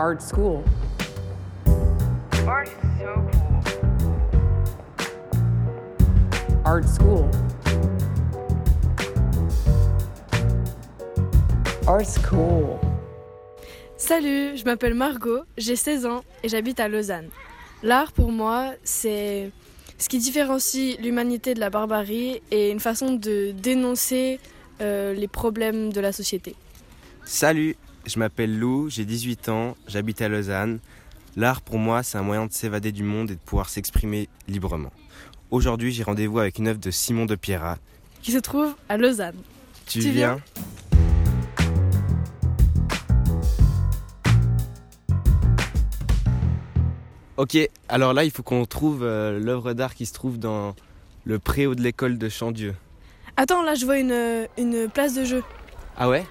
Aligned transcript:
Art 0.00 0.22
school. 0.22 0.62
Art 2.46 2.68
is 2.68 2.74
so 3.00 3.28
cool. 3.32 3.72
Art 6.64 6.84
school. 6.88 7.28
Art 11.88 12.06
school. 12.06 12.78
Salut, 13.96 14.56
je 14.56 14.64
m'appelle 14.64 14.94
Margot, 14.94 15.40
j'ai 15.56 15.74
16 15.74 16.06
ans 16.06 16.22
et 16.44 16.48
j'habite 16.48 16.78
à 16.78 16.86
Lausanne. 16.86 17.30
L'art 17.82 18.12
pour 18.12 18.30
moi, 18.30 18.74
c'est 18.84 19.50
ce 19.98 20.08
qui 20.08 20.18
différencie 20.18 20.96
l'humanité 21.00 21.54
de 21.54 21.60
la 21.60 21.70
barbarie 21.70 22.40
et 22.52 22.70
une 22.70 22.78
façon 22.78 23.14
de 23.14 23.50
dénoncer 23.50 24.38
euh, 24.80 25.12
les 25.12 25.26
problèmes 25.26 25.92
de 25.92 26.00
la 26.00 26.12
société. 26.12 26.54
Salut, 27.24 27.76
je 28.08 28.18
m'appelle 28.18 28.58
Lou, 28.58 28.88
j'ai 28.88 29.04
18 29.04 29.48
ans, 29.50 29.76
j'habite 29.86 30.22
à 30.22 30.28
Lausanne. 30.28 30.78
L'art 31.36 31.60
pour 31.60 31.78
moi, 31.78 32.02
c'est 32.02 32.16
un 32.18 32.22
moyen 32.22 32.46
de 32.46 32.52
s'évader 32.52 32.90
du 32.90 33.02
monde 33.04 33.30
et 33.30 33.34
de 33.34 33.40
pouvoir 33.40 33.68
s'exprimer 33.68 34.28
librement. 34.48 34.90
Aujourd'hui, 35.50 35.92
j'ai 35.92 36.02
rendez-vous 36.02 36.38
avec 36.38 36.58
une 36.58 36.68
œuvre 36.68 36.78
de 36.80 36.90
Simon 36.90 37.26
de 37.26 37.34
Pierrat. 37.34 37.78
Qui 38.22 38.32
se 38.32 38.38
trouve 38.38 38.74
à 38.88 38.96
Lausanne. 38.96 39.36
Tu, 39.86 40.00
Tu 40.00 40.10
viens 40.10 40.40
Ok, 47.36 47.56
alors 47.88 48.14
là, 48.14 48.24
il 48.24 48.30
faut 48.32 48.42
qu'on 48.42 48.64
trouve 48.64 49.04
euh, 49.04 49.38
l'œuvre 49.38 49.72
d'art 49.74 49.94
qui 49.94 50.06
se 50.06 50.12
trouve 50.12 50.38
dans 50.38 50.74
le 51.24 51.38
préau 51.38 51.74
de 51.74 51.82
l'école 51.82 52.18
de 52.18 52.28
Chandieu. 52.28 52.74
Attends, 53.36 53.62
là 53.62 53.76
je 53.76 53.84
vois 53.84 53.98
une, 53.98 54.48
une 54.58 54.88
place 54.88 55.14
de 55.14 55.24
jeu. 55.24 55.44
Ah 55.96 56.08
ouais? 56.08 56.26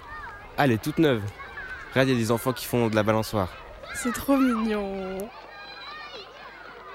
Ah, 0.58 0.64
elle 0.66 0.72
est 0.72 0.82
toute 0.82 0.98
neuve. 0.98 1.22
Regarde, 1.90 2.08
il 2.08 2.14
y 2.14 2.16
a 2.16 2.20
des 2.20 2.30
enfants 2.30 2.52
qui 2.52 2.66
font 2.66 2.88
de 2.88 2.94
la 2.94 3.02
balançoire. 3.02 3.48
C'est 3.94 4.12
trop 4.12 4.36
mignon. 4.36 5.28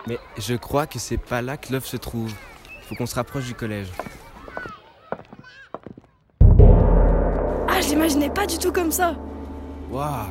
Mais 0.08 0.20
je 0.38 0.56
crois 0.56 0.86
que 0.86 1.00
c'est 1.00 1.18
pas 1.18 1.42
là 1.42 1.58
que 1.58 1.72
l'œuvre 1.72 1.86
se 1.86 1.98
trouve. 1.98 2.34
Faut 2.84 2.96
qu'on 2.96 3.06
se 3.06 3.16
rapproche 3.16 3.46
du 3.46 3.56
collège. 3.56 3.88
Ah, 7.68 7.82
je 7.82 7.90
l'imaginais 7.90 8.30
pas 8.30 8.46
du 8.46 8.58
tout 8.58 8.72
comme 8.72 8.92
ça. 8.92 9.16
Waouh 9.90 10.28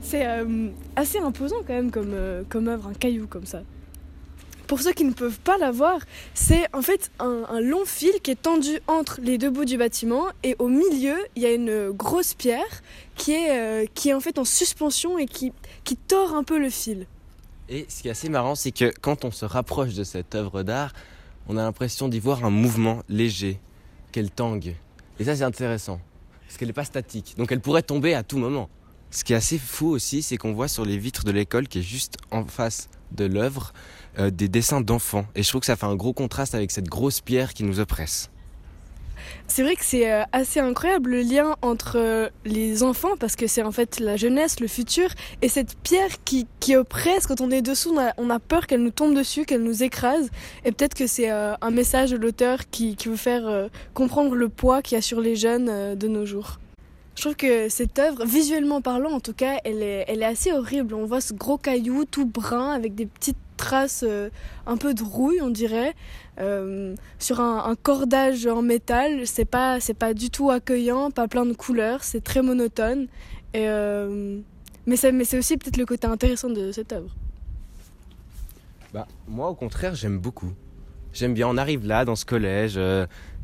C'est 0.00 0.26
euh, 0.26 0.68
assez 0.96 1.18
imposant 1.18 1.56
quand 1.66 1.74
même 1.74 1.90
comme, 1.90 2.12
euh, 2.12 2.42
comme 2.48 2.68
œuvre, 2.68 2.88
un 2.88 2.94
caillou 2.94 3.26
comme 3.26 3.46
ça. 3.46 3.60
Pour 4.68 4.82
ceux 4.82 4.92
qui 4.92 5.04
ne 5.04 5.14
peuvent 5.14 5.40
pas 5.40 5.56
la 5.56 5.70
voir, 5.70 5.98
c'est 6.34 6.66
en 6.74 6.82
fait 6.82 7.10
un, 7.20 7.58
long 7.58 7.86
fil 7.86 8.12
qui 8.22 8.32
est 8.32 8.42
tendu 8.42 8.80
entre 8.86 9.18
les 9.22 9.38
deux 9.38 9.48
bouts 9.48 9.64
du 9.64 9.78
bâtiment 9.78 10.26
et 10.42 10.56
au 10.58 10.68
milieu, 10.68 11.16
il 11.36 11.42
y 11.42 11.46
a 11.46 11.54
une 11.54 11.90
grosse 11.90 12.34
pierre 12.34 12.82
qui 13.16 13.32
est, 13.32 13.50
euh, 13.58 13.86
qui 13.94 14.10
est 14.10 14.14
en 14.14 14.20
fait 14.20 14.38
en 14.38 14.44
suspension 14.44 15.16
et 15.16 15.24
qui, 15.24 15.54
qui 15.84 15.96
tord 15.96 16.34
un 16.34 16.44
peu 16.44 16.58
le 16.58 16.68
fil. 16.68 17.06
Et 17.70 17.86
ce 17.88 18.02
qui 18.02 18.08
est 18.08 18.10
assez 18.10 18.28
marrant, 18.28 18.54
c'est 18.54 18.70
que 18.70 18.92
quand 19.00 19.24
on 19.24 19.30
se 19.30 19.46
rapproche 19.46 19.94
de 19.94 20.04
cette 20.04 20.34
œuvre 20.34 20.62
d'art, 20.62 20.92
on 21.48 21.56
a 21.56 21.62
l'impression 21.62 22.08
d'y 22.08 22.20
voir 22.20 22.44
un 22.44 22.50
mouvement 22.50 23.02
léger, 23.08 23.60
qu'elle 24.12 24.30
tangue. 24.30 24.74
Et 25.18 25.24
ça, 25.24 25.34
c'est 25.34 25.44
intéressant, 25.44 25.98
parce 26.44 26.58
qu'elle 26.58 26.68
n'est 26.68 26.74
pas 26.74 26.84
statique, 26.84 27.36
donc 27.38 27.52
elle 27.52 27.60
pourrait 27.60 27.82
tomber 27.82 28.12
à 28.12 28.22
tout 28.22 28.36
moment. 28.36 28.68
Ce 29.10 29.24
qui 29.24 29.32
est 29.32 29.36
assez 29.36 29.56
fou 29.56 29.86
aussi, 29.88 30.22
c'est 30.22 30.36
qu'on 30.36 30.52
voit 30.52 30.68
sur 30.68 30.84
les 30.84 30.98
vitres 30.98 31.24
de 31.24 31.30
l'école, 31.30 31.68
qui 31.68 31.78
est 31.78 31.82
juste 31.82 32.18
en 32.30 32.44
face 32.44 32.90
de 33.12 33.24
l'œuvre, 33.24 33.72
euh, 34.18 34.30
des 34.30 34.48
dessins 34.48 34.80
d'enfants. 34.80 35.26
Et 35.34 35.42
je 35.42 35.48
trouve 35.48 35.60
que 35.60 35.66
ça 35.66 35.76
fait 35.76 35.86
un 35.86 35.94
gros 35.94 36.12
contraste 36.12 36.54
avec 36.54 36.70
cette 36.70 36.88
grosse 36.88 37.20
pierre 37.20 37.54
qui 37.54 37.64
nous 37.64 37.78
oppresse. 37.78 38.30
C'est 39.46 39.62
vrai 39.62 39.76
que 39.76 39.84
c'est 39.84 40.10
euh, 40.10 40.24
assez 40.32 40.60
incroyable 40.60 41.10
le 41.10 41.20
lien 41.20 41.56
entre 41.62 41.96
euh, 41.96 42.28
les 42.44 42.82
enfants, 42.82 43.16
parce 43.18 43.36
que 43.36 43.46
c'est 43.46 43.62
en 43.62 43.72
fait 43.72 44.00
la 44.00 44.16
jeunesse, 44.16 44.60
le 44.60 44.66
futur, 44.66 45.10
et 45.42 45.48
cette 45.48 45.76
pierre 45.78 46.10
qui, 46.24 46.46
qui 46.60 46.76
oppresse, 46.76 47.26
quand 47.26 47.40
on 47.40 47.50
est 47.50 47.62
dessous, 47.62 47.92
on 47.94 48.00
a, 48.00 48.12
on 48.16 48.30
a 48.30 48.38
peur 48.38 48.66
qu'elle 48.66 48.82
nous 48.82 48.90
tombe 48.90 49.14
dessus, 49.14 49.44
qu'elle 49.44 49.62
nous 49.62 49.82
écrase. 49.82 50.30
Et 50.64 50.72
peut-être 50.72 50.94
que 50.94 51.06
c'est 51.06 51.30
un 51.30 51.70
message 51.70 52.10
de 52.10 52.16
l'auteur 52.16 52.70
qui, 52.70 52.96
qui 52.96 53.08
veut 53.08 53.16
faire 53.16 53.68
comprendre 53.94 54.34
le 54.34 54.48
poids 54.48 54.82
qu'il 54.82 54.96
y 54.96 54.98
a 54.98 55.02
sur 55.02 55.20
les 55.20 55.36
jeunes 55.36 55.96
de 55.96 56.08
nos 56.08 56.26
jours. 56.26 56.58
Je 57.18 57.22
trouve 57.24 57.34
que 57.34 57.68
cette 57.68 57.98
œuvre, 57.98 58.24
visuellement 58.24 58.80
parlant 58.80 59.10
en 59.10 59.18
tout 59.18 59.32
cas, 59.32 59.58
elle 59.64 59.82
est, 59.82 60.22
assez 60.22 60.52
horrible. 60.52 60.94
On 60.94 61.04
voit 61.04 61.20
ce 61.20 61.34
gros 61.34 61.58
caillou 61.58 62.04
tout 62.04 62.26
brun 62.26 62.70
avec 62.70 62.94
des 62.94 63.06
petites 63.06 63.36
traces 63.56 64.04
euh, 64.06 64.30
un 64.68 64.76
peu 64.76 64.94
de 64.94 65.02
rouille, 65.02 65.40
on 65.42 65.50
dirait, 65.50 65.96
euh, 66.38 66.94
sur 67.18 67.40
un, 67.40 67.74
cordage 67.74 68.46
en 68.46 68.62
métal. 68.62 69.26
C'est 69.26 69.46
pas, 69.46 69.80
c'est 69.80 69.94
pas 69.94 70.14
du 70.14 70.30
tout 70.30 70.50
accueillant, 70.50 71.10
pas 71.10 71.26
plein 71.26 71.44
de 71.44 71.54
couleurs, 71.54 72.04
c'est 72.04 72.22
très 72.22 72.40
monotone. 72.40 73.08
Euh, 73.56 74.38
mais 74.86 74.94
c'est, 74.94 75.24
c'est 75.24 75.38
aussi 75.38 75.56
peut-être 75.56 75.76
le 75.76 75.86
côté 75.86 76.06
intéressant 76.06 76.50
de 76.50 76.70
cette 76.70 76.92
œuvre. 76.92 77.12
Bah, 78.94 79.08
moi, 79.26 79.48
au 79.48 79.56
contraire, 79.56 79.96
j'aime 79.96 80.20
beaucoup. 80.20 80.52
J'aime 81.12 81.34
bien. 81.34 81.48
On 81.48 81.56
arrive 81.56 81.84
là, 81.84 82.04
dans 82.04 82.14
ce 82.14 82.24
collège, 82.24 82.78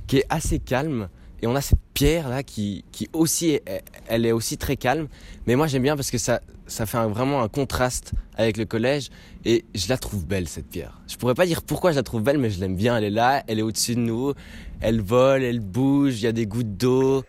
qui 0.07 0.19
est 0.19 0.27
assez 0.31 0.61
calme. 0.61 1.09
Et 1.43 1.47
on 1.47 1.55
a 1.55 1.61
cette 1.61 1.79
pierre 1.93 2.29
là 2.29 2.43
qui, 2.43 2.85
qui 2.93 3.09
aussi, 3.13 3.51
est- 3.51 3.83
elle 4.09 4.25
est 4.25 4.33
aussi 4.33 4.57
très 4.57 4.77
calme. 4.77 5.09
Mais 5.47 5.57
moi, 5.57 5.67
j'aime 5.67 5.83
bien 5.83 5.95
parce 5.97 6.11
que 6.11 6.17
ça, 6.19 6.41
ça 6.67 6.87
fait 6.87 6.97
un- 6.97 7.09
vraiment 7.09 7.43
un 7.43 7.49
contraste 7.49 8.13
avec 8.37 8.57
le 8.57 8.65
collège. 8.65 9.11
Et 9.45 9.65
je 9.75 9.89
la 9.89 9.99
trouve 9.99 10.25
belle, 10.27 10.49
cette 10.49 10.67
pierre. 10.69 11.01
Je 11.07 11.17
pourrais 11.17 11.35
pas 11.35 11.45
dire 11.45 11.63
pourquoi 11.63 11.91
je 11.93 11.97
la 11.97 12.03
trouve 12.03 12.23
belle, 12.23 12.39
mais 12.39 12.49
je 12.51 12.61
l'aime 12.61 12.77
bien. 12.77 12.97
Elle 12.97 13.05
est 13.05 13.11
là, 13.11 13.43
elle 13.47 13.59
est 13.59 13.63
au-dessus 13.63 13.95
de 13.95 14.01
nous. 14.01 14.33
Elle 14.81 15.01
vole, 15.03 15.43
elle 15.43 15.61
bouge, 15.61 16.15
il 16.21 16.25
y 16.25 16.27
a 16.27 16.33
des 16.33 16.47
gouttes 16.47 16.77
d'eau. 16.79 17.25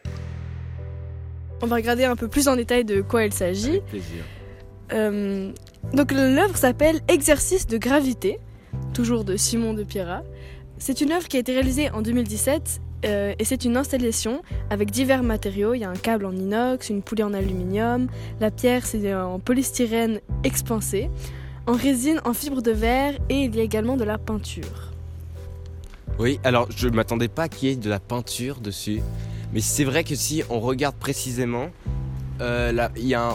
On 1.61 1.67
va 1.67 1.75
regarder 1.75 2.05
un 2.05 2.15
peu 2.15 2.27
plus 2.27 2.47
en 2.47 2.55
détail 2.55 2.85
de 2.85 3.01
quoi 3.01 3.25
il 3.25 3.33
s'agit. 3.33 3.81
Euh, 4.93 5.51
donc 5.93 6.11
l'œuvre 6.11 6.55
s'appelle 6.57 7.01
Exercice 7.07 7.65
de 7.67 7.77
gravité, 7.77 8.39
toujours 8.93 9.23
de 9.23 9.35
Simon 9.35 9.73
de 9.73 9.83
Pierrat. 9.83 10.23
C'est 10.77 11.01
une 11.01 11.11
œuvre 11.11 11.27
qui 11.27 11.37
a 11.37 11.39
été 11.39 11.53
réalisée 11.53 11.89
en 11.91 12.01
2017 12.01 12.81
euh, 13.05 13.33
et 13.37 13.43
c'est 13.43 13.65
une 13.65 13.77
installation 13.77 14.41
avec 14.69 14.91
divers 14.91 15.23
matériaux. 15.23 15.73
Il 15.73 15.79
y 15.79 15.83
a 15.83 15.89
un 15.89 15.95
câble 15.95 16.25
en 16.25 16.31
inox, 16.31 16.89
une 16.89 17.01
poulie 17.01 17.23
en 17.23 17.33
aluminium, 17.33 18.07
la 18.39 18.51
pierre 18.51 18.85
c'est 18.85 19.13
en 19.13 19.39
polystyrène 19.39 20.21
expansé, 20.43 21.09
en 21.67 21.73
résine, 21.73 22.21
en 22.25 22.33
fibre 22.33 22.61
de 22.61 22.71
verre 22.71 23.15
et 23.29 23.43
il 23.43 23.55
y 23.55 23.59
a 23.59 23.63
également 23.63 23.97
de 23.97 24.03
la 24.03 24.17
peinture. 24.17 24.93
Oui, 26.17 26.39
alors 26.43 26.67
je 26.75 26.87
m'attendais 26.87 27.27
pas 27.27 27.49
qu'il 27.49 27.69
y 27.69 27.71
ait 27.73 27.75
de 27.75 27.89
la 27.89 27.99
peinture 27.99 28.59
dessus. 28.59 29.01
Mais 29.53 29.61
c'est 29.61 29.83
vrai 29.83 30.03
que 30.03 30.15
si 30.15 30.43
on 30.49 30.59
regarde 30.59 30.95
précisément, 30.95 31.69
euh, 32.41 32.87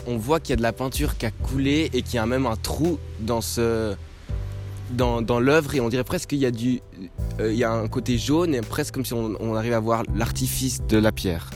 on 0.07 0.17
voit 0.17 0.41
qu'il 0.41 0.51
y 0.51 0.53
a 0.55 0.57
de 0.57 0.63
la 0.63 0.73
peinture 0.73 1.17
qui 1.17 1.27
a 1.27 1.31
coulé 1.31 1.91
et 1.93 2.03
qu'il 2.03 2.17
y 2.17 2.19
a 2.19 2.27
même 2.27 2.47
un 2.47 2.57
trou 2.57 2.99
dans 3.21 3.41
ce 3.41 3.95
dans, 4.93 5.23
dans 5.23 5.41
l'œuvre 5.41 5.75
et 5.75 5.81
on 5.81 5.89
dirait 5.89 6.05
presque 6.05 6.31
qu'il 6.31 6.39
y 6.39 6.47
a 6.47 6.51
du 6.51 6.81
euh, 7.41 7.53
il 7.53 7.59
y 7.59 7.65
a 7.65 7.73
un 7.73 7.89
côté 7.89 8.19
jaune 8.19 8.55
et 8.55 8.61
presque 8.61 8.95
comme 8.95 9.05
si 9.05 9.15
on, 9.15 9.33
on 9.41 9.55
arrive 9.55 9.73
à 9.73 9.81
voir 9.81 10.03
l'artifice 10.15 10.83
de 10.89 10.99
la 10.99 11.13
pierre. 11.13 11.51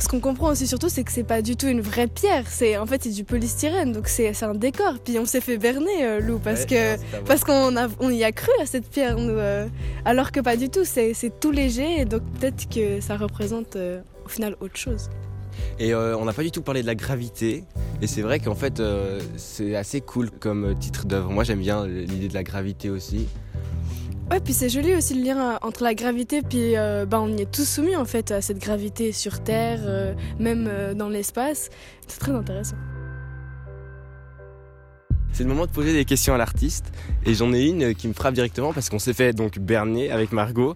Ce 0.00 0.08
qu'on 0.08 0.18
comprend 0.18 0.50
aussi 0.50 0.66
surtout, 0.66 0.88
c'est 0.88 1.04
que 1.04 1.12
c'est 1.12 1.22
pas 1.22 1.40
du 1.40 1.54
tout 1.54 1.68
une 1.68 1.80
vraie 1.80 2.08
pierre. 2.08 2.46
C'est 2.48 2.76
en 2.76 2.84
fait 2.84 3.04
c'est 3.04 3.10
du 3.12 3.22
polystyrène, 3.22 3.92
donc 3.92 4.08
c'est 4.08 4.32
c'est 4.34 4.44
un 4.44 4.54
décor. 4.54 4.94
Puis 5.04 5.20
on 5.20 5.24
s'est 5.24 5.40
fait 5.40 5.56
berner, 5.56 6.02
euh, 6.04 6.18
Lou, 6.20 6.40
parce 6.40 6.66
que 6.66 6.96
Parce 7.26 7.44
qu'on 7.44 7.76
a- 7.76 7.88
on 8.00 8.10
y 8.10 8.24
a 8.24 8.32
cru 8.32 8.50
à 8.60 8.66
cette 8.66 8.88
pierre, 8.90 9.16
nous, 9.16 9.38
euh, 9.38 9.68
alors 10.04 10.32
que 10.32 10.40
pas 10.40 10.56
du 10.56 10.68
tout, 10.68 10.84
c'est 10.84 11.14
c'est 11.14 11.38
tout 11.38 11.52
léger, 11.52 12.00
et 12.00 12.04
donc 12.04 12.22
peut-être 12.40 12.68
que 12.68 13.00
ça 13.00 13.16
représente 13.16 13.76
euh, 13.76 14.00
au 14.26 14.28
final 14.28 14.56
autre 14.60 14.76
chose. 14.76 15.08
Et 15.78 15.94
euh, 15.94 16.16
on 16.16 16.24
n'a 16.24 16.32
pas 16.32 16.42
du 16.42 16.50
tout 16.50 16.62
parlé 16.62 16.82
de 16.82 16.86
la 16.86 16.94
gravité. 16.94 17.64
Et 18.02 18.06
c'est 18.06 18.22
vrai 18.22 18.38
qu'en 18.40 18.54
fait, 18.54 18.80
euh, 18.80 19.20
c'est 19.36 19.76
assez 19.76 20.00
cool 20.00 20.30
comme 20.30 20.64
euh, 20.64 20.74
titre 20.74 21.06
d'œuvre. 21.06 21.30
Moi, 21.30 21.44
j'aime 21.44 21.60
bien 21.60 21.86
l'idée 21.86 22.28
de 22.28 22.34
la 22.34 22.42
gravité 22.42 22.90
aussi. 22.90 23.26
Ouais, 24.30 24.40
puis 24.40 24.54
c'est 24.54 24.70
joli 24.70 24.94
aussi 24.94 25.14
le 25.14 25.22
lien 25.22 25.58
entre 25.60 25.82
la 25.82 25.94
gravité, 25.94 26.40
puis 26.40 26.76
euh, 26.76 27.04
bah, 27.04 27.20
on 27.20 27.28
y 27.28 27.42
est 27.42 27.50
tous 27.50 27.68
soumis 27.68 27.94
en 27.94 28.06
fait 28.06 28.30
à 28.30 28.40
cette 28.40 28.58
gravité 28.58 29.12
sur 29.12 29.40
Terre, 29.40 29.80
euh, 29.84 30.14
même 30.38 30.66
euh, 30.66 30.94
dans 30.94 31.10
l'espace. 31.10 31.68
C'est 32.08 32.20
très 32.20 32.32
intéressant. 32.32 32.76
C'est 35.32 35.42
le 35.42 35.50
moment 35.50 35.66
de 35.66 35.70
poser 35.70 35.92
des 35.92 36.04
questions 36.06 36.32
à 36.32 36.38
l'artiste. 36.38 36.86
Et 37.26 37.34
j'en 37.34 37.52
ai 37.52 37.66
une 37.66 37.94
qui 37.94 38.08
me 38.08 38.14
frappe 38.14 38.34
directement 38.34 38.72
parce 38.72 38.88
qu'on 38.88 38.98
s'est 38.98 39.12
fait 39.12 39.34
donc 39.34 39.58
berner 39.58 40.10
avec 40.10 40.32
Margot. 40.32 40.74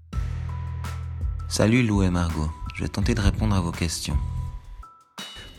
Salut 1.48 1.82
Lou 1.82 2.02
et 2.02 2.10
Margot, 2.10 2.50
je 2.74 2.82
vais 2.82 2.88
tenter 2.88 3.14
de 3.14 3.20
répondre 3.20 3.56
à 3.56 3.60
vos 3.60 3.72
questions. 3.72 4.16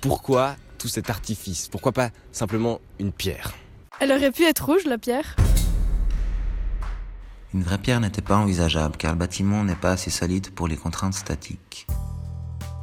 Pourquoi 0.02 0.56
tout 0.78 0.88
cet 0.88 1.10
artifice? 1.10 1.68
Pourquoi 1.68 1.92
pas 1.92 2.10
simplement 2.32 2.80
une 3.00 3.12
pierre? 3.12 3.54
Elle 4.00 4.14
aurait 4.14 4.32
pu 4.32 4.44
être 4.44 4.66
rouge, 4.66 4.86
la 4.86 4.98
pierre. 4.98 5.36
Une 7.54 7.64
vraie 7.64 7.78
pierre 7.78 8.00
n'était 8.00 8.22
pas 8.22 8.38
envisageable 8.38 8.96
car 8.96 9.12
le 9.12 9.18
bâtiment 9.18 9.66
n'est 9.66 9.76
pas 9.76 9.92
assez 9.92 10.10
solide 10.10 10.52
pour 10.52 10.70
les 10.70 10.78
contraintes 10.78 11.16
statiques. 11.16 11.86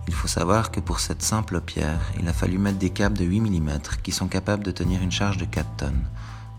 Il 0.09 0.13
faut 0.13 0.29
savoir 0.29 0.71
que 0.71 0.79
pour 0.79 1.01
cette 1.01 1.23
simple 1.23 1.63
pierre, 1.63 2.01
il 2.21 2.29
a 2.29 2.35
fallu 2.35 2.59
mettre 2.59 2.79
des 2.79 2.91
câbles 2.91 3.17
de 3.17 3.25
8 3.25 3.41
mm 3.41 3.79
qui 4.03 4.13
sont 4.13 4.29
capables 4.29 4.63
de 4.63 4.71
tenir 4.71 5.01
une 5.01 5.11
charge 5.11 5.39
de 5.39 5.47
4 5.47 5.69
tonnes. 5.79 6.05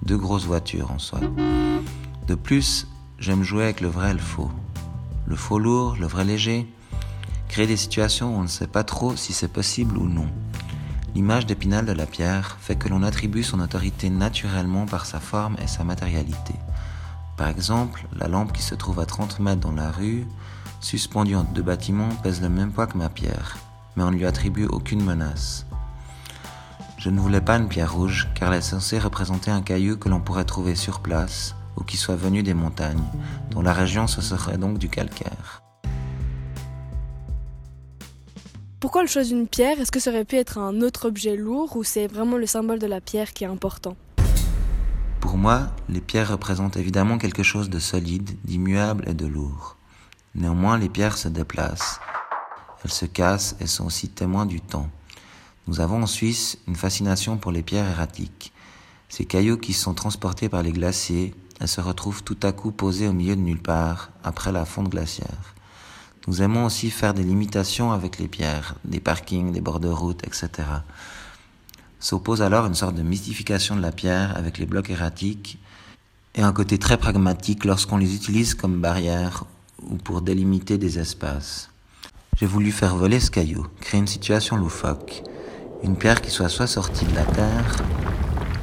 Deux 0.01 0.17
grosses 0.17 0.45
voitures 0.45 0.89
en 0.89 0.97
soi. 0.97 1.19
De 2.25 2.33
plus, 2.33 2.87
j'aime 3.19 3.43
jouer 3.43 3.65
avec 3.65 3.79
le 3.79 3.89
vrai 3.89 4.09
et 4.09 4.13
le 4.13 4.19
faux. 4.19 4.49
Le 5.27 5.35
faux 5.35 5.59
lourd, 5.59 5.97
le 5.99 6.07
vrai 6.07 6.25
léger. 6.25 6.67
Créer 7.49 7.67
des 7.67 7.77
situations 7.77 8.35
où 8.35 8.39
on 8.39 8.43
ne 8.43 8.47
sait 8.47 8.67
pas 8.67 8.83
trop 8.83 9.15
si 9.15 9.33
c'est 9.33 9.47
possible 9.47 9.97
ou 9.97 10.07
non. 10.07 10.27
L'image 11.15 11.45
d'épinal 11.45 11.85
de 11.85 11.93
la 11.93 12.05
pierre 12.05 12.57
fait 12.59 12.75
que 12.75 12.89
l'on 12.89 13.01
attribue 13.01 13.43
son 13.43 13.59
autorité 13.59 14.09
naturellement 14.09 14.85
par 14.85 15.05
sa 15.05 15.19
forme 15.19 15.55
et 15.61 15.67
sa 15.67 15.83
matérialité. 15.83 16.53
Par 17.37 17.47
exemple, 17.47 18.05
la 18.15 18.27
lampe 18.27 18.51
qui 18.51 18.61
se 18.61 18.75
trouve 18.75 18.99
à 18.99 19.05
30 19.05 19.39
mètres 19.39 19.61
dans 19.61 19.71
la 19.71 19.91
rue, 19.91 20.27
suspendue 20.79 21.35
entre 21.35 21.53
deux 21.53 21.61
bâtiments, 21.61 22.09
pèse 22.23 22.41
le 22.41 22.49
même 22.49 22.71
poids 22.71 22.87
que 22.87 22.97
ma 22.97 23.09
pierre, 23.09 23.57
mais 23.95 24.03
on 24.03 24.11
ne 24.11 24.17
lui 24.17 24.25
attribue 24.25 24.65
aucune 24.65 25.03
menace. 25.03 25.65
Je 26.97 27.09
ne 27.09 27.19
voulais 27.19 27.41
pas 27.41 27.57
une 27.57 27.67
pierre 27.67 27.93
rouge, 27.93 28.27
car 28.35 28.51
elle 28.51 28.59
est 28.59 28.61
censée 28.61 28.99
représenter 28.99 29.51
un 29.51 29.61
caillou 29.61 29.97
que 29.97 30.09
l'on 30.09 30.19
pourrait 30.19 30.45
trouver 30.45 30.75
sur 30.75 30.99
place, 30.99 31.55
ou 31.77 31.83
qui 31.83 31.95
soit 31.95 32.15
venu 32.15 32.41
des 32.41 32.55
montagnes, 32.55 33.03
dont 33.51 33.61
la 33.61 33.73
région 33.73 34.07
ce 34.07 34.21
serait 34.21 34.57
donc 34.57 34.79
du 34.79 34.89
calcaire. 34.89 35.36
Pourquoi 38.87 39.01
le 39.01 39.09
choix 39.09 39.25
d'une 39.25 39.49
pierre? 39.49 39.81
Est-ce 39.81 39.91
que 39.91 39.99
ça 39.99 40.11
aurait 40.11 40.23
pu 40.23 40.37
être 40.37 40.57
un 40.57 40.79
autre 40.79 41.09
objet 41.09 41.35
lourd 41.35 41.75
ou 41.75 41.83
c'est 41.83 42.07
vraiment 42.07 42.37
le 42.37 42.45
symbole 42.45 42.79
de 42.79 42.87
la 42.87 43.01
pierre 43.01 43.33
qui 43.33 43.43
est 43.43 43.47
important? 43.47 43.97
Pour 45.19 45.35
moi, 45.35 45.67
les 45.89 45.99
pierres 45.99 46.31
représentent 46.31 46.77
évidemment 46.77 47.17
quelque 47.17 47.43
chose 47.43 47.69
de 47.69 47.79
solide, 47.79 48.37
d'immuable 48.45 49.03
et 49.05 49.13
de 49.13 49.25
lourd. 49.25 49.75
Néanmoins, 50.35 50.77
les 50.77 50.87
pierres 50.87 51.17
se 51.17 51.27
déplacent. 51.27 51.99
Elles 52.81 52.93
se 52.93 53.05
cassent 53.05 53.57
et 53.59 53.67
sont 53.67 53.87
aussi 53.87 54.07
témoins 54.07 54.45
du 54.45 54.61
temps. 54.61 54.89
Nous 55.67 55.81
avons 55.81 56.03
en 56.03 56.07
Suisse 56.07 56.57
une 56.65 56.77
fascination 56.77 57.35
pour 57.35 57.51
les 57.51 57.63
pierres 57.63 57.89
erratiques. 57.89 58.53
Ces 59.09 59.25
cailloux 59.25 59.57
qui 59.57 59.73
sont 59.73 59.95
transportés 59.95 60.47
par 60.47 60.63
les 60.63 60.71
glaciers 60.71 61.35
et 61.59 61.67
se 61.67 61.81
retrouvent 61.81 62.23
tout 62.23 62.39
à 62.41 62.53
coup 62.53 62.71
posés 62.71 63.09
au 63.09 63.13
milieu 63.13 63.35
de 63.35 63.41
nulle 63.41 63.61
part 63.61 64.11
après 64.23 64.53
la 64.53 64.63
fonte 64.63 64.87
glaciaire. 64.87 65.56
Nous 66.27 66.41
aimons 66.41 66.65
aussi 66.65 66.91
faire 66.91 67.13
des 67.13 67.23
limitations 67.23 67.93
avec 67.93 68.19
les 68.19 68.27
pierres, 68.27 68.75
des 68.83 68.99
parkings, 68.99 69.53
des 69.53 69.61
bords 69.61 69.79
de 69.79 69.87
route, 69.87 70.27
etc. 70.27 70.49
S'oppose 72.01 72.41
alors 72.41 72.65
une 72.65 72.75
sorte 72.75 72.95
de 72.95 73.01
mystification 73.01 73.77
de 73.77 73.81
la 73.81 73.93
pierre 73.93 74.35
avec 74.35 74.57
les 74.57 74.65
blocs 74.65 74.89
erratiques 74.89 75.57
et 76.35 76.41
un 76.41 76.51
côté 76.51 76.77
très 76.77 76.97
pragmatique 76.97 77.63
lorsqu'on 77.63 77.95
les 77.95 78.13
utilise 78.13 78.55
comme 78.55 78.81
barrière 78.81 79.45
ou 79.81 79.95
pour 79.95 80.21
délimiter 80.21 80.77
des 80.77 80.99
espaces. 80.99 81.69
J'ai 82.35 82.45
voulu 82.45 82.73
faire 82.73 82.97
voler 82.97 83.21
ce 83.21 83.31
caillou, 83.31 83.65
créer 83.79 84.01
une 84.01 84.05
situation 84.05 84.57
loufoque, 84.57 85.23
une 85.81 85.95
pierre 85.95 86.21
qui 86.21 86.29
soit 86.29 86.49
soit 86.49 86.67
sortie 86.67 87.05
de 87.05 87.15
la 87.15 87.23
terre, 87.23 87.77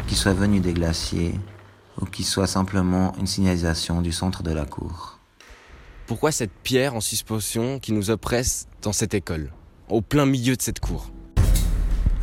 qui 0.07 0.15
soit 0.15 0.35
venue 0.35 0.61
des 0.61 0.75
glaciers, 0.75 1.35
ou 1.99 2.05
qui 2.05 2.25
soit 2.25 2.47
simplement 2.47 3.15
une 3.19 3.27
signalisation 3.27 4.03
du 4.03 4.13
centre 4.13 4.43
de 4.43 4.53
la 4.53 4.67
cour. 4.67 5.19
Pourquoi 6.07 6.33
cette 6.33 6.53
pierre 6.53 6.95
en 6.95 7.01
suspension 7.01 7.79
qui 7.79 7.93
nous 7.93 8.11
oppresse 8.11 8.69
dans 8.83 8.93
cette 8.93 9.15
école, 9.15 9.51
au 9.89 10.03
plein 10.03 10.27
milieu 10.27 10.55
de 10.55 10.61
cette 10.61 10.79
cour? 10.79 11.11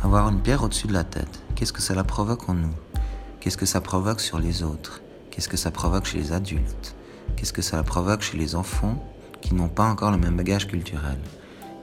Avoir 0.04 0.28
une 0.28 0.40
pierre 0.40 0.62
au-dessus 0.62 0.86
de 0.86 0.92
la 0.92 1.02
tête, 1.02 1.42
qu'est-ce 1.56 1.72
que 1.72 1.82
cela 1.82 2.04
provoque 2.04 2.48
en 2.48 2.54
nous? 2.54 2.72
Qu'est-ce 3.40 3.56
que 3.56 3.66
ça 3.66 3.80
provoque 3.80 4.20
sur 4.20 4.38
les 4.38 4.62
autres? 4.62 5.02
Qu'est-ce 5.32 5.48
que 5.48 5.56
ça 5.56 5.72
provoque 5.72 6.04
chez 6.04 6.18
les 6.18 6.30
adultes? 6.30 6.94
Qu'est-ce 7.34 7.52
que 7.52 7.60
ça 7.60 7.82
provoque 7.82 8.22
chez 8.22 8.38
les 8.38 8.54
enfants 8.54 9.04
qui 9.40 9.52
n'ont 9.52 9.68
pas 9.68 9.86
encore 9.86 10.12
le 10.12 10.18
même 10.18 10.36
bagage 10.36 10.68
culturel? 10.68 11.18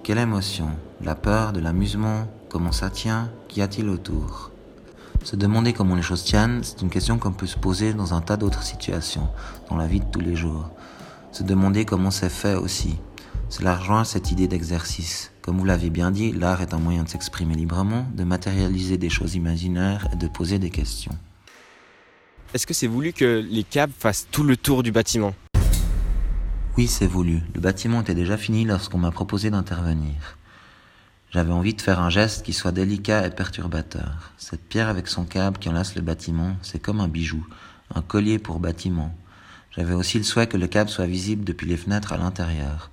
Quelle 0.01 0.19
émotion 0.19 0.69
La 1.01 1.15
peur, 1.15 1.51
de 1.51 1.59
l'amusement 1.59 2.29
Comment 2.47 2.71
ça 2.71 2.89
tient? 2.89 3.29
Qu'y 3.49 3.61
a-t-il 3.61 3.89
autour? 3.89 4.51
Se 5.25 5.35
demander 5.35 5.73
comment 5.73 5.95
les 5.95 6.01
choses 6.01 6.23
tiennent, 6.23 6.63
c'est 6.63 6.81
une 6.81 6.89
question 6.89 7.19
qu'on 7.19 7.33
peut 7.33 7.45
se 7.45 7.57
poser 7.57 7.93
dans 7.93 8.13
un 8.13 8.21
tas 8.21 8.37
d'autres 8.37 8.63
situations, 8.63 9.27
dans 9.69 9.75
la 9.75 9.85
vie 9.85 9.99
de 9.99 10.05
tous 10.05 10.21
les 10.21 10.37
jours 10.37 10.71
se 11.31 11.43
demander 11.43 11.85
comment 11.85 12.11
c'est 12.11 12.29
fait 12.29 12.55
aussi. 12.55 12.97
Cela 13.49 13.75
rejoint 13.75 14.03
cette 14.03 14.31
idée 14.31 14.47
d'exercice. 14.47 15.31
Comme 15.41 15.57
vous 15.57 15.65
l'avez 15.65 15.89
bien 15.89 16.11
dit, 16.11 16.31
l'art 16.31 16.61
est 16.61 16.73
un 16.73 16.79
moyen 16.79 17.03
de 17.03 17.09
s'exprimer 17.09 17.55
librement, 17.55 18.07
de 18.13 18.23
matérialiser 18.23 18.97
des 18.97 19.09
choses 19.09 19.35
imaginaires 19.35 20.07
et 20.13 20.15
de 20.15 20.27
poser 20.27 20.59
des 20.59 20.69
questions. 20.69 21.17
Est-ce 22.53 22.67
que 22.67 22.73
c'est 22.73 22.87
voulu 22.87 23.13
que 23.13 23.45
les 23.47 23.63
câbles 23.63 23.93
fassent 23.97 24.27
tout 24.31 24.43
le 24.43 24.57
tour 24.57 24.83
du 24.83 24.91
bâtiment? 24.91 25.33
Oui, 26.77 26.87
c'est 26.87 27.07
voulu. 27.07 27.41
Le 27.53 27.61
bâtiment 27.61 28.01
était 28.01 28.15
déjà 28.15 28.37
fini 28.37 28.65
lorsqu'on 28.65 28.97
m'a 28.97 29.11
proposé 29.11 29.49
d'intervenir. 29.49 30.37
J'avais 31.31 31.51
envie 31.51 31.75
de 31.75 31.81
faire 31.81 31.99
un 31.99 32.09
geste 32.09 32.43
qui 32.43 32.53
soit 32.53 32.71
délicat 32.71 33.27
et 33.27 33.29
perturbateur. 33.29 34.31
Cette 34.37 34.67
pierre 34.67 34.87
avec 34.87 35.07
son 35.07 35.25
câble 35.25 35.59
qui 35.59 35.69
enlace 35.69 35.95
le 35.95 36.01
bâtiment, 36.01 36.55
c'est 36.63 36.79
comme 36.79 37.01
un 37.01 37.07
bijou, 37.07 37.45
un 37.93 38.01
collier 38.01 38.39
pour 38.39 38.59
bâtiment. 38.59 39.13
J'avais 39.71 39.93
aussi 39.93 40.17
le 40.17 40.23
souhait 40.23 40.47
que 40.47 40.57
le 40.57 40.67
câble 40.67 40.89
soit 40.89 41.05
visible 41.05 41.43
depuis 41.43 41.67
les 41.67 41.77
fenêtres 41.77 42.13
à 42.13 42.17
l'intérieur, 42.17 42.89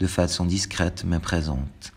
de 0.00 0.06
façon 0.06 0.44
discrète 0.44 1.04
mais 1.06 1.20
présente. 1.20 1.92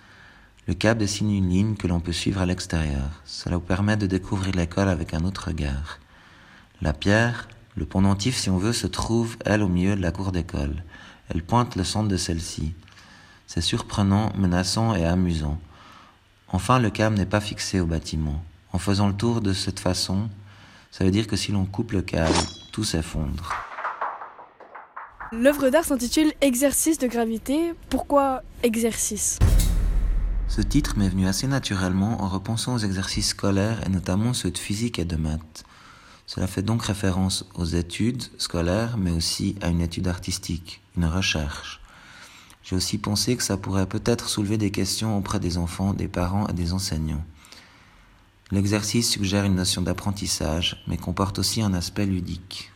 Le 0.67 0.75
câble 0.75 0.99
dessine 0.99 1.31
une 1.31 1.49
ligne 1.49 1.75
que 1.75 1.87
l'on 1.87 1.99
peut 1.99 2.13
suivre 2.13 2.39
à 2.39 2.45
l'extérieur. 2.45 3.21
Cela 3.25 3.57
vous 3.57 3.63
permet 3.63 3.97
de 3.97 4.07
découvrir 4.07 4.55
l'école 4.55 4.87
avec 4.87 5.13
un 5.13 5.25
autre 5.25 5.47
regard. 5.47 5.99
La 6.81 6.93
pierre, 6.93 7.49
le 7.75 7.85
pendentif 7.85 8.37
si 8.37 8.49
on 8.49 8.57
veut, 8.57 8.71
se 8.71 8.87
trouve, 8.87 9.35
elle, 9.45 9.63
au 9.63 9.67
milieu 9.67 9.95
de 9.95 10.01
la 10.01 10.11
cour 10.11 10.31
d'école. 10.31 10.83
Elle 11.29 11.43
pointe 11.43 11.75
le 11.75 11.83
centre 11.83 12.07
de 12.07 12.17
celle-ci. 12.17 12.73
C'est 13.47 13.61
surprenant, 13.61 14.31
menaçant 14.37 14.95
et 14.95 15.05
amusant. 15.05 15.59
Enfin, 16.47 16.79
le 16.79 16.91
câble 16.91 17.17
n'est 17.17 17.25
pas 17.25 17.41
fixé 17.41 17.79
au 17.79 17.85
bâtiment. 17.85 18.43
En 18.71 18.77
faisant 18.77 19.07
le 19.07 19.15
tour 19.15 19.41
de 19.41 19.53
cette 19.53 19.79
façon, 19.79 20.29
ça 20.91 21.03
veut 21.03 21.11
dire 21.11 21.27
que 21.27 21.35
si 21.35 21.51
l'on 21.51 21.65
coupe 21.65 21.91
le 21.91 22.03
câble, 22.03 22.33
tout 22.71 22.83
s'effondre. 22.83 23.72
L'œuvre 25.41 25.69
d'art 25.69 25.83
s'intitule 25.83 26.31
Exercice 26.41 26.99
de 26.99 27.07
gravité. 27.07 27.73
Pourquoi 27.89 28.43
exercice? 28.61 29.39
Ce 30.47 30.61
titre 30.61 30.95
m'est 30.95 31.09
venu 31.09 31.25
assez 31.27 31.47
naturellement 31.47 32.21
en 32.21 32.27
repensant 32.27 32.75
aux 32.75 32.79
exercices 32.79 33.29
scolaires 33.29 33.81
et 33.83 33.89
notamment 33.89 34.33
ceux 34.33 34.51
de 34.51 34.57
physique 34.59 34.99
et 34.99 35.05
de 35.05 35.15
maths. 35.15 35.63
Cela 36.27 36.45
fait 36.45 36.61
donc 36.61 36.83
référence 36.83 37.45
aux 37.55 37.65
études 37.65 38.21
scolaires 38.37 38.97
mais 38.97 39.09
aussi 39.09 39.55
à 39.61 39.69
une 39.69 39.81
étude 39.81 40.07
artistique, 40.07 40.81
une 40.97 41.05
recherche. 41.05 41.81
J'ai 42.61 42.75
aussi 42.75 42.99
pensé 42.99 43.35
que 43.35 43.43
ça 43.43 43.57
pourrait 43.57 43.87
peut-être 43.87 44.29
soulever 44.29 44.59
des 44.59 44.69
questions 44.69 45.17
auprès 45.17 45.39
des 45.39 45.57
enfants, 45.57 45.95
des 45.95 46.07
parents 46.07 46.47
et 46.47 46.53
des 46.53 46.73
enseignants. 46.73 47.25
L'exercice 48.51 49.09
suggère 49.09 49.45
une 49.45 49.55
notion 49.55 49.81
d'apprentissage, 49.81 50.83
mais 50.87 50.97
comporte 50.97 51.39
aussi 51.39 51.63
un 51.63 51.73
aspect 51.73 52.05
ludique. 52.05 52.72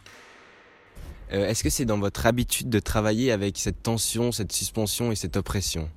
Euh, 1.34 1.50
est-ce 1.50 1.62
que 1.62 1.70
c'est 1.70 1.84
dans 1.84 2.00
votre 2.00 2.26
habitude 2.26 2.70
de 2.70 2.80
travailler 2.80 3.34
avec 3.34 3.58
cette 3.58 3.84
tension, 3.84 4.32
cette 4.32 4.54
suspension 4.54 5.12
et 5.12 5.16
cette 5.16 5.36
oppression 5.36 5.90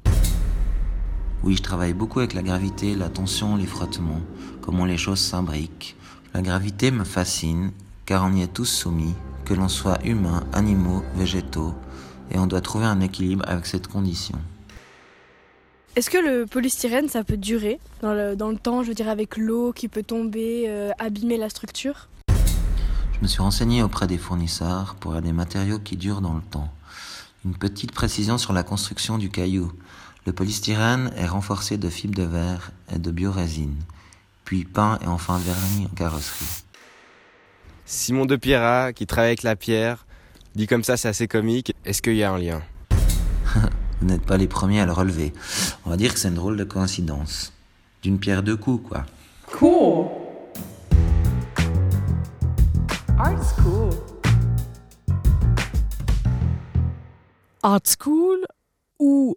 Oui, 1.44 1.54
je 1.56 1.62
travaille 1.62 1.92
beaucoup 1.92 2.18
avec 2.18 2.34
la 2.34 2.42
gravité, 2.42 2.96
la 2.96 3.08
tension, 3.08 3.56
les 3.56 3.66
frottements, 3.66 4.22
comment 4.60 4.84
les 4.84 4.96
choses 4.96 5.20
s'imbriquent. 5.20 5.94
La 6.34 6.42
gravité 6.42 6.90
me 6.90 7.04
fascine, 7.04 7.70
car 8.06 8.24
on 8.24 8.32
y 8.34 8.42
est 8.42 8.52
tous 8.52 8.64
soumis, 8.64 9.14
que 9.44 9.54
l'on 9.54 9.68
soit 9.68 10.04
humain, 10.04 10.44
animaux, 10.52 11.04
végétaux, 11.14 11.74
et 12.32 12.38
on 12.38 12.48
doit 12.48 12.60
trouver 12.60 12.86
un 12.86 13.00
équilibre 13.00 13.44
avec 13.46 13.66
cette 13.66 13.86
condition. 13.86 14.38
Est-ce 15.94 16.10
que 16.10 16.18
le 16.18 16.46
polystyrène, 16.46 17.08
ça 17.08 17.22
peut 17.22 17.36
durer 17.36 17.78
dans 18.02 18.14
le, 18.14 18.34
dans 18.34 18.50
le 18.50 18.56
temps, 18.56 18.82
je 18.82 18.88
veux 18.88 18.94
dire 18.94 19.08
avec 19.08 19.36
l'eau 19.36 19.72
qui 19.72 19.86
peut 19.86 20.04
tomber, 20.04 20.64
euh, 20.68 20.90
abîmer 20.98 21.36
la 21.36 21.48
structure? 21.48 22.09
Je 23.20 23.24
me 23.24 23.28
suis 23.28 23.42
renseigné 23.42 23.82
auprès 23.82 24.06
des 24.06 24.16
fournisseurs 24.16 24.94
pour 24.94 25.20
des 25.20 25.32
matériaux 25.34 25.78
qui 25.78 25.98
durent 25.98 26.22
dans 26.22 26.32
le 26.32 26.40
temps. 26.40 26.72
Une 27.44 27.54
petite 27.54 27.92
précision 27.92 28.38
sur 28.38 28.54
la 28.54 28.62
construction 28.62 29.18
du 29.18 29.28
caillou. 29.28 29.70
Le 30.24 30.32
polystyrène 30.32 31.12
est 31.16 31.26
renforcé 31.26 31.76
de 31.76 31.90
fibres 31.90 32.16
de 32.16 32.22
verre 32.22 32.70
et 32.90 32.98
de 32.98 33.10
biorésine, 33.10 33.76
puis 34.46 34.64
peint 34.64 34.98
et 35.02 35.06
enfin 35.06 35.36
verni 35.36 35.84
en 35.84 35.94
carrosserie. 35.94 36.64
Simon 37.84 38.24
de 38.24 38.36
Pierrat, 38.36 38.94
qui 38.94 39.06
travaille 39.06 39.30
avec 39.30 39.42
la 39.42 39.54
pierre, 39.54 40.06
dit 40.54 40.66
comme 40.66 40.82
ça, 40.82 40.96
c'est 40.96 41.08
assez 41.08 41.28
comique. 41.28 41.74
Est-ce 41.84 42.00
qu'il 42.00 42.16
y 42.16 42.24
a 42.24 42.32
un 42.32 42.38
lien? 42.38 42.62
Vous 44.00 44.06
n'êtes 44.06 44.24
pas 44.24 44.38
les 44.38 44.48
premiers 44.48 44.80
à 44.80 44.86
le 44.86 44.92
relever. 44.92 45.34
On 45.84 45.90
va 45.90 45.98
dire 45.98 46.14
que 46.14 46.18
c'est 46.18 46.28
une 46.28 46.34
drôle 46.36 46.56
de 46.56 46.64
coïncidence. 46.64 47.52
D'une 48.02 48.18
pierre 48.18 48.42
deux 48.42 48.56
coups, 48.56 48.88
quoi. 48.88 49.04
Cool. 49.46 50.19
Art 57.62 57.82
School 57.98 58.38
ou 58.98 59.34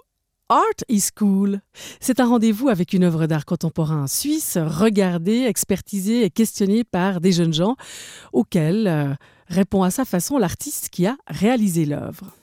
Art 0.50 0.84
is 0.89 1.10
Cool. 1.15 1.62
C'est 2.00 2.20
un 2.20 2.27
rendez-vous 2.27 2.70
avec 2.70 2.94
une 2.94 3.03
œuvre 3.03 3.25
d'art 3.27 3.46
contemporain 3.46 4.08
suisse, 4.08 4.58
regardée, 4.58 5.46
expertisée 5.46 6.24
et 6.24 6.30
questionnée 6.30 6.84
par 6.84 7.22
des 7.22 7.32
jeunes 7.32 7.53
gens, 7.53 7.75
auxquels 8.34 8.88
euh, 8.88 9.13
répond 9.48 9.84
à 9.84 9.92
sa 9.92 10.06
façon 10.06 10.38
l'artiste 10.38 10.89
qui 10.89 11.08
a 11.08 11.18
réalisé 11.27 11.86
l'œuvre. 11.86 12.34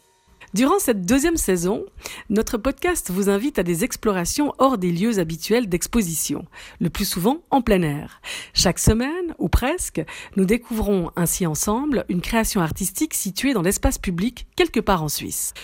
Durant 0.53 0.81
cette 0.81 1.07
deuxième 1.07 1.37
saison, 1.37 1.85
notre 2.29 2.59
podcast 2.59 3.13
vous 3.13 3.31
invite 3.31 3.61
à 3.61 3.63
des 3.63 3.85
explorations 3.85 4.53
hors 4.59 4.79
des 4.79 4.91
lieux 4.91 5.21
habituels 5.21 5.69
d'exposition, 5.69 6.45
le 6.81 6.91
plus 6.91 7.05
souvent 7.05 7.39
en 7.51 7.63
plein 7.63 7.83
air. 7.83 8.21
Chaque 8.53 8.81
semaine, 8.81 9.35
ou 9.39 9.49
presque, 9.49 10.03
nous 10.37 10.45
découvrons 10.45 11.13
ainsi 11.15 11.47
ensemble 11.47 12.05
une 12.09 12.21
création 12.21 12.61
artistique 12.61 13.15
située 13.15 13.53
dans 13.53 13.63
l'espace 13.63 13.99
public 13.99 14.49
quelque 14.57 14.81
part 14.81 15.05
en 15.05 15.09
Suisse. 15.09 15.55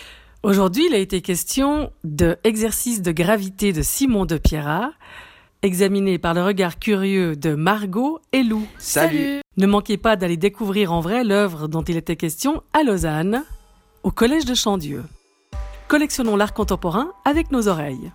Aujourd'hui, 0.45 0.87
il 0.89 0.95
a 0.95 0.99
été 0.99 1.21
question 1.21 1.91
de 2.05 2.37
Exercice 2.45 3.03
de 3.03 3.11
gravité 3.11 3.73
de 3.73 3.83
Simon 3.83 4.25
de 4.25 4.39
Pierrat, 4.39 4.93
examiné 5.63 6.19
par 6.19 6.33
le 6.33 6.45
regard 6.45 6.79
curieux 6.79 7.35
de 7.35 7.57
Margot 7.57 8.21
et 8.33 8.45
Lou. 8.45 8.65
Salut. 8.79 9.41
Ne 9.57 9.67
manquez 9.67 9.97
pas 9.97 10.15
d'aller 10.15 10.37
découvrir 10.37 10.93
en 10.93 11.01
vrai 11.01 11.25
l'œuvre 11.25 11.67
dont 11.67 11.83
il 11.83 11.97
était 11.97 12.15
question 12.15 12.63
à 12.73 12.85
Lausanne, 12.85 13.43
au 14.07 14.11
Collège 14.13 14.45
de 14.45 14.55
Chandieu. 14.55 15.03
Collectionnons 15.89 16.37
l'art 16.37 16.55
contemporain 16.55 17.11
avec 17.25 17.51
nos 17.51 17.67
oreilles. 17.67 18.13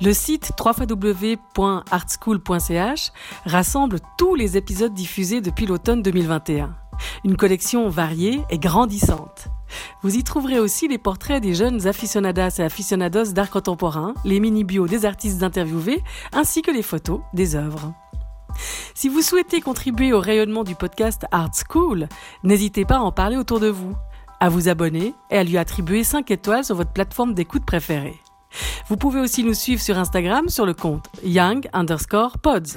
Le 0.00 0.12
site 0.12 0.52
www.artschool.ch 0.64 3.12
rassemble 3.44 3.98
tous 4.16 4.36
les 4.36 4.56
épisodes 4.56 4.94
diffusés 4.94 5.40
depuis 5.40 5.66
l'automne 5.66 6.02
2021. 6.02 6.76
Une 7.24 7.36
collection 7.36 7.88
variée 7.88 8.42
et 8.48 8.58
grandissante. 8.58 9.48
Vous 10.02 10.14
y 10.14 10.22
trouverez 10.22 10.60
aussi 10.60 10.86
les 10.86 10.98
portraits 10.98 11.42
des 11.42 11.54
jeunes 11.54 11.88
aficionadas 11.88 12.60
et 12.60 12.62
aficionados 12.62 13.32
d'art 13.32 13.50
contemporain, 13.50 14.14
les 14.24 14.38
mini-bios 14.38 14.86
des 14.86 15.04
artistes 15.04 15.42
interviewés, 15.42 16.04
ainsi 16.32 16.62
que 16.62 16.70
les 16.70 16.82
photos 16.82 17.22
des 17.32 17.56
œuvres. 17.56 17.92
Si 18.94 19.08
vous 19.08 19.20
souhaitez 19.20 19.60
contribuer 19.60 20.12
au 20.12 20.20
rayonnement 20.20 20.62
du 20.62 20.76
podcast 20.76 21.26
Art 21.32 21.50
School, 21.68 22.08
n'hésitez 22.44 22.84
pas 22.84 22.98
à 22.98 23.00
en 23.00 23.10
parler 23.10 23.36
autour 23.36 23.58
de 23.58 23.66
vous, 23.66 23.96
à 24.44 24.50
vous 24.50 24.68
abonner 24.68 25.14
et 25.30 25.38
à 25.38 25.42
lui 25.42 25.56
attribuer 25.56 26.04
5 26.04 26.30
étoiles 26.30 26.64
sur 26.66 26.76
votre 26.76 26.92
plateforme 26.92 27.32
d'écoute 27.32 27.64
préférée. 27.64 28.20
Vous 28.88 28.98
pouvez 28.98 29.18
aussi 29.18 29.42
nous 29.42 29.54
suivre 29.54 29.80
sur 29.80 29.98
Instagram 29.98 30.50
sur 30.50 30.66
le 30.66 30.74
compte 30.74 31.06
young 31.24 31.66
underscore 31.72 32.36
pods. 32.36 32.76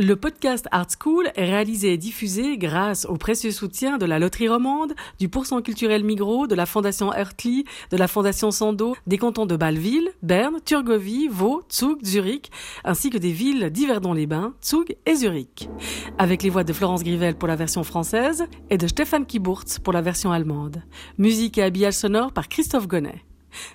Le 0.00 0.14
podcast 0.14 0.68
Art 0.70 0.86
School 1.02 1.28
est 1.34 1.44
réalisé 1.44 1.92
et 1.92 1.96
diffusé 1.96 2.56
grâce 2.56 3.04
au 3.06 3.16
précieux 3.16 3.50
soutien 3.50 3.98
de 3.98 4.06
la 4.06 4.20
Loterie 4.20 4.48
Romande, 4.48 4.94
du 5.18 5.28
Pourcent 5.28 5.60
culturel 5.60 6.04
Migros, 6.04 6.46
de 6.46 6.54
la 6.54 6.66
Fondation 6.66 7.12
Hertli, 7.12 7.64
de 7.90 7.96
la 7.96 8.06
Fondation 8.06 8.52
Sando, 8.52 8.94
des 9.08 9.18
cantons 9.18 9.44
de 9.44 9.56
Bâle-Ville, 9.56 10.12
Berne, 10.22 10.60
Turgovie, 10.64 11.26
Vaud, 11.26 11.64
Zug, 11.72 11.98
Zurich, 12.04 12.52
ainsi 12.84 13.10
que 13.10 13.18
des 13.18 13.32
villes 13.32 13.70
d'Yverdon-les-Bains, 13.70 14.54
Zug 14.64 14.94
et 15.04 15.16
Zurich. 15.16 15.68
Avec 16.16 16.44
les 16.44 16.50
voix 16.50 16.62
de 16.62 16.72
Florence 16.72 17.02
Grivel 17.02 17.34
pour 17.34 17.48
la 17.48 17.56
version 17.56 17.82
française 17.82 18.44
et 18.70 18.78
de 18.78 18.86
Stéphane 18.86 19.26
Kiburtz 19.26 19.80
pour 19.80 19.92
la 19.92 20.00
version 20.00 20.30
allemande. 20.30 20.80
Musique 21.18 21.58
et 21.58 21.64
habillage 21.64 21.94
sonore 21.94 22.30
par 22.30 22.48
Christophe 22.48 22.86
Gonnet. 22.86 23.24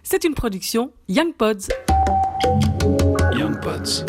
C'est 0.03 0.23
une 0.23 0.35
production 0.35 0.93
Young 1.09 1.33
Pods. 1.33 1.67
Young 3.33 3.59
Pods. 3.59 4.05